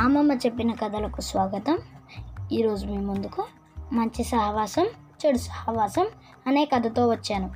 [0.00, 1.78] అమ్మమ్మ చెప్పిన కథలకు స్వాగతం.
[2.52, 3.46] ఈరోజు మీ ముందుకు
[3.92, 4.86] మంచి సహవాసం
[5.26, 6.06] చెడు సహవాసం
[6.46, 7.50] అనే కథతో వచ్చాను.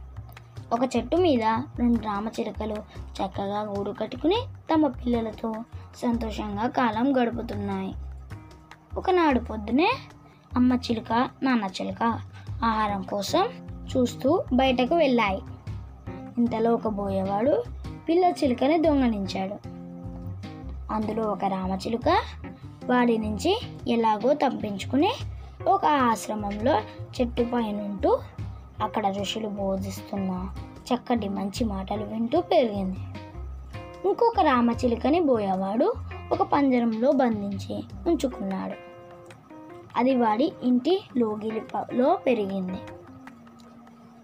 [0.73, 1.43] ఒక చెట్టు మీద
[1.77, 4.37] రెండు రామచిలుకలు చక్కగా గూడు కట్టుకుని
[4.73, 5.53] తమ పిల్లలతో
[5.97, 7.95] సంతోషంగా కాలం గడుపుతున్నాయి.
[8.97, 9.95] ఒకనాడు పొద్దునే
[10.57, 12.03] అమ్మ చిలుక నాన్న చిలుక
[12.65, 13.49] ఆహారం కోసం
[13.97, 15.43] చూస్తూ బయటకు వెళ్ళాయి.
[16.39, 17.65] ఇంతలో ఒక బోయేవాడు
[18.09, 19.74] పిల్ల చిలుకని దొంగలించాడు.
[20.91, 22.09] అందులో ఒక రామచిలుక
[22.85, 25.13] వాడి నుంచి ఎలాగో తప్పించుకుని
[25.69, 28.19] ఒక ఆశ్రమంలో చెట్టు పైనుంటూ
[28.83, 30.51] అక్కడ ఋషులు బోధిస్తున్న
[30.95, 32.97] చక్కటి మంచి మాటలు వింటూ పెరిగింది.
[34.09, 35.95] ఇంకొక రామచిలుకని బోయేవాడు
[36.33, 38.75] ఒక పంజరంలో బంధించి ఉంచుకున్నాడు.
[39.97, 42.79] అది వాడి ఇంటి లోగిలిలో పెరిగింది.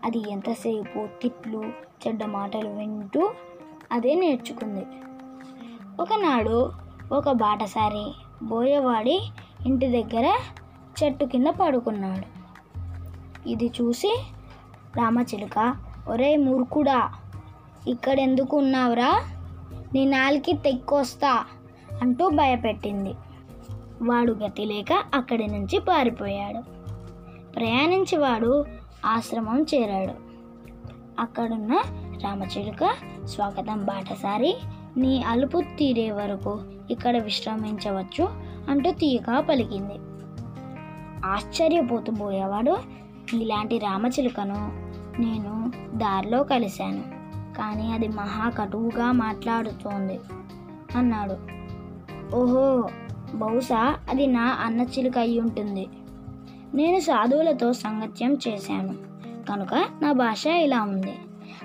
[0.04, 1.62] అది ఎంతసేపు తిట్లు
[2.06, 3.30] చెడ్డ మాటలు వింటూ
[3.92, 4.84] అదే నేర్చుకుంది.
[6.00, 6.72] ఒకనాడు
[7.12, 9.20] ఒక బాటసారి బోయవాడి
[9.66, 10.36] ఇంటి దగ్గర
[11.02, 12.26] చెట్టు కింద పడుకున్నాడు.
[13.48, 14.22] ఇది చూసి
[14.96, 15.76] రామచిలుక
[16.08, 17.12] ఒరే మూర్ఖుడా
[17.88, 19.22] ఇక్కడెందుకు ఉన్నావురా?
[19.94, 21.44] నీ నాలికి తెక్కొస్తా
[22.02, 23.14] అంటూ భయపెట్టింది.
[24.02, 26.62] వాడు గతి లేక అక్కడి నుంచి పారిపోయాడు.
[27.52, 28.64] ప్రయాణించి వాడు
[29.06, 30.14] ఆశ్రమం చేరాడు.
[31.20, 31.82] అక్కడున్న
[32.24, 34.56] రామచిలుక స్వాగతం బాటసారి
[34.96, 36.60] నీ అలుపు తీరే వరకు
[36.90, 38.28] ఇక్కడ విశ్రమించవచ్చు
[38.70, 39.94] అంటూ తీయగా పలికింది.
[41.26, 42.76] ఆశ్చర్యపోతూ పోయేవాడు
[43.34, 47.02] ఇలాంటి రామచిలుకను నేను దారిలో కలిశాను
[47.58, 50.20] కానీ అది మహా కటువుగా మాట్లాడుతోంది
[50.96, 51.60] అన్నాడు.
[52.36, 52.88] ఓహో
[53.34, 55.88] బహుశా అది నా అన్న చిలుక అయి ఉంటుంది.
[56.74, 58.94] నేను సాధువులతో సంగత్యం చేశాను
[59.50, 61.14] కనుక నా భాష ఇలా ఉంది.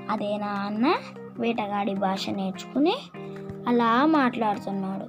[0.09, 0.93] అదే నా అన్న
[1.39, 2.95] వేటగాడి భాష నేర్చుకుని
[3.67, 5.05] అలా మాట్లాడుతున్నాడు.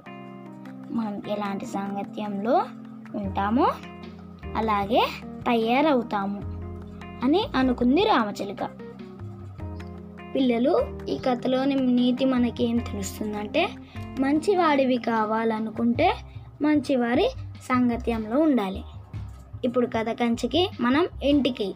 [0.93, 2.65] మనం ఎలాంటి సాంగత్యంలో
[3.15, 3.71] ఉంటామో
[4.55, 6.41] అలాగే తయారవుతాము
[7.23, 8.69] అని అనుకుంది రామచిలుక.
[10.35, 13.69] పిల్లలు ఈ కథలోని నీతి మనకేం తెలుస్తుందంటే
[14.19, 16.13] మంచివాడివి కావాలనుకుంటే
[16.61, 17.29] మంచివారి
[17.61, 18.83] సాంగత్యంలో ఉండాలి.
[19.63, 21.75] ఇప్పుడు కథ కంచికి మనం ఇంటికి